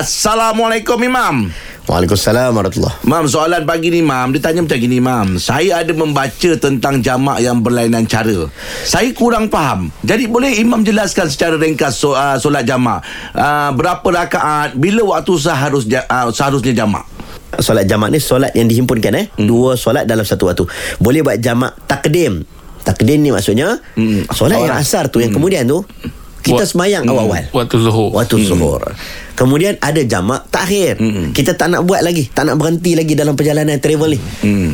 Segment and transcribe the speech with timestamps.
[0.00, 1.52] Assalamualaikum Imam.
[1.84, 5.36] Waalaikumsalam warahmatullahi Mam, soalan pagi ni Mam, dia tanya macam gini Mam.
[5.36, 8.48] Saya ada membaca tentang jamak yang berlainan cara.
[8.88, 9.92] Saya kurang faham.
[10.00, 13.04] Jadi boleh Imam jelaskan secara ringkas so, uh, solat jamak.
[13.36, 17.04] Uh, berapa rakaat, bila waktu seharus, uh, seharusnya jamak?
[17.60, 19.44] Solat jamak ni solat yang dihimpunkan eh hmm.
[19.44, 20.70] Dua solat dalam satu waktu
[21.02, 22.46] Boleh buat jamak takdim
[22.86, 24.22] Takdim ni maksudnya Hmm.
[24.30, 24.86] Solat yang Orang.
[24.86, 25.82] asar tu Yang kemudian tu
[26.46, 28.14] Kita semayang awal-awal Waktu zuhur.
[28.14, 28.94] Waktu zuhur
[29.40, 31.00] Kemudian ada jamak takhir.
[31.32, 32.28] Kita tak nak buat lagi.
[32.28, 34.20] Tak nak berhenti lagi Dalam perjalanan travel ni.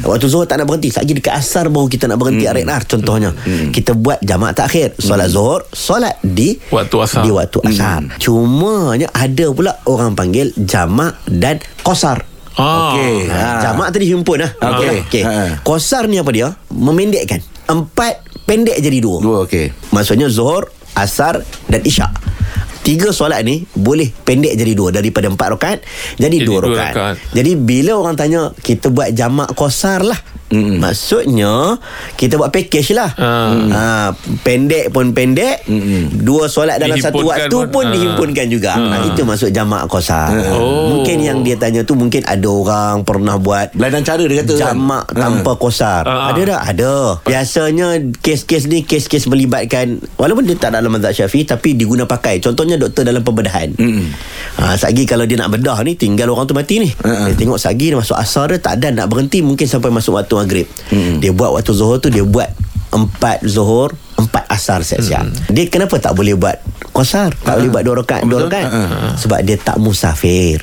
[0.03, 0.91] Waktu zuhur tak nak berhenti.
[0.91, 3.31] Lagi dekat asar Baru kita nak berhenti R&R contohnya.
[3.71, 4.99] Kita buat jamak takhir.
[4.99, 7.23] Solat zuhur Solat di Waktu asar.
[7.23, 8.03] Di waktu asar.
[8.19, 12.27] Cumanya ada pula Orang panggil jamak dan kosar.
[12.59, 12.97] Ah.
[12.97, 13.29] Okey.
[13.31, 13.37] Ha.
[13.37, 13.61] Ha.
[13.63, 15.05] Jamak tadi himpun lah Okey.
[15.07, 15.23] okay.
[15.23, 15.61] Ha.
[15.61, 16.51] Kosar ni apa dia?
[16.73, 17.39] Memendekkan.
[17.69, 19.21] Empat pendek jadi dua.
[19.21, 19.71] Dua, okey.
[19.93, 22.26] Maksudnya Zuhur Asar Dan Isyak
[22.87, 25.79] Tiga solat ni Boleh pendek jadi dua Daripada empat rakaat
[26.23, 27.17] Jadi, Jadi dua dua rakaat rakaat.
[27.35, 30.79] Jadi bila orang tanya Kita buat jamak kosar lah Mm-mm.
[30.79, 31.75] Maksudnya
[32.15, 33.51] Kita buat package lah Ah.
[33.51, 33.83] ha,
[34.41, 36.23] Pendek pun pendek Mm-mm.
[36.23, 37.91] Dua solat dalam satu waktu pun, pun ah.
[37.91, 39.03] Dihimpunkan juga Ah.
[39.03, 40.93] ha, Itu maksud jamak kosar Oh.
[40.93, 44.61] Mungkin yang dia tanya tu Mungkin ada orang Pernah buat Berlainan cara dia kata kan?
[44.73, 46.31] Jamak tanpa kosar Ah.
[46.31, 46.63] Ada tak?
[46.69, 46.93] Ada
[47.27, 52.77] Biasanya Kes-kes ni Kes-kes melibatkan Walaupun dia tak dalam mazhab syafi'i Tapi diguna pakai Contohnya
[52.77, 54.07] doktor dalam pembedahan Mm-mm.
[54.57, 57.27] ha, Sagi kalau dia nak bedah ni Tinggal orang tu mati ni Ah.
[57.27, 60.36] Dia tengok Sagi dia masuk asar dia Tak ada nak berhenti Mungkin sampai masuk waktu
[60.37, 60.69] maghrib
[61.17, 62.53] Dia buat waktu zuhur tu Dia buat
[62.89, 66.57] Empat zuhur Empat asar siap-siap Dia kenapa tak boleh buat
[66.89, 69.13] Kosar Tak boleh buat dua rakaat Dua rakaat Ah.
[69.15, 70.63] Sebab dia tak musafir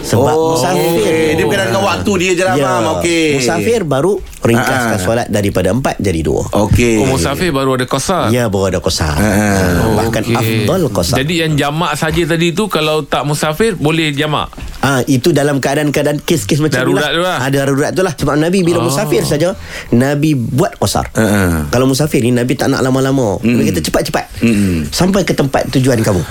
[0.00, 2.84] Sebab Oh, musafir Dia berkaitan dengan waktu dia je lah Mam.
[2.96, 3.36] Okey.
[3.36, 5.02] Musafir baru ringkaskan Ah.
[5.02, 6.48] solat daripada empat jadi dua.
[6.48, 6.96] Okey.
[6.96, 8.32] Oh, musafir baru ada kosar.
[8.32, 9.12] Ya, baru ada kosar.
[9.12, 10.64] Ah, Bahkan Okey.
[10.64, 11.20] afdal kosar.
[11.20, 14.48] Jadi yang jamak saja tadi tu kalau tak musafir boleh jamak.
[14.90, 17.38] Ah itu dalam keadaan-keadaan kes-kes macam Darurat tu lah.
[17.38, 18.10] Ah, darurat tu lah.
[18.10, 18.90] Sebab Nabi bila Oh.
[18.90, 19.54] musafir saja,
[19.94, 21.06] Nabi buat kosar.
[21.14, 21.70] Ah.
[21.70, 23.38] Kalau musafir ni Nabi tak nak lama-lama.
[23.38, 24.24] Nabi kata cepat-cepat.
[24.40, 24.88] Mm-mm.
[24.88, 26.22] Sampai ke tempat tujuan kamu.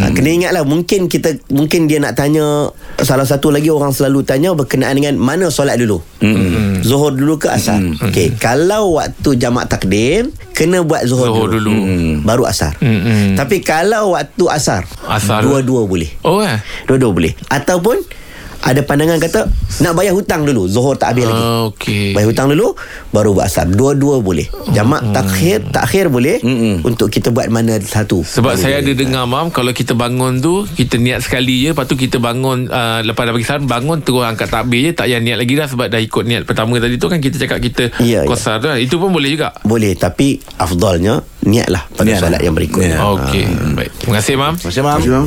[0.00, 4.52] Ha, kena ingatlah mungkin kita mungkin dia nak tanya salah satu lagi orang selalu tanya
[4.52, 6.00] berkenaan dengan mana solat dulu.
[6.20, 6.80] Mm-mm.
[6.80, 7.80] Zuhur dulu ke asar.
[8.00, 11.68] Okey, kalau waktu jamak takdim kena buat zuhur, Zuhur dulu.
[11.68, 11.72] dulu.
[11.72, 12.14] Mm.
[12.22, 12.76] Baru asar.
[12.78, 13.36] Mm-mm.
[13.36, 15.40] Tapi kalau waktu asar, Asar.
[15.40, 16.08] dua-dua boleh.
[16.22, 16.60] Oh eh.
[16.84, 17.32] Dua-dua boleh.
[17.46, 18.00] Ataupun
[18.62, 19.48] ada pandangan kata
[19.80, 20.64] nak bayar hutang dulu.
[20.64, 21.40] Zuhur tak habis lagi.
[21.40, 22.12] Ah, okey.
[22.12, 22.76] Bayar hutang dulu
[23.08, 23.64] baru buat asar.
[23.66, 24.44] Dua-dua boleh.
[24.70, 26.82] Jamak takhir takhir boleh Mm-mm.
[26.82, 28.20] untuk kita buat mana satu.
[28.20, 31.94] Sebab saya ada dengar mam kalau kita bangun tu kita niat sekali je lepas tu
[31.94, 35.36] kita bangun uh, lepas dah bagi salam bangun terus angkat takbir je tak payah niat
[35.36, 38.28] lagi dah sebab dah ikut niat pertama tadi tu kan kita cakap kita Ya, ya.
[38.28, 38.76] kosar tu kan.
[38.76, 39.56] itu pun boleh juga.
[39.62, 42.40] boleh tapi afdalnya niatlah pada Niat solat lah.
[42.42, 42.82] yang berikut.
[42.82, 43.00] Ya.
[43.00, 43.44] Okey.
[43.72, 43.90] Baik.
[43.98, 44.54] Terima kasih mam.
[44.54, 45.26] Macam Mam.